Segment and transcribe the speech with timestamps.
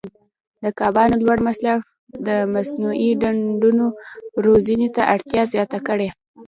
[0.63, 1.81] د کبانو لوړ مصرف
[2.27, 3.85] د مصنوعي ډنډونو
[4.45, 6.09] روزنې ته اړتیا زیاته کړې.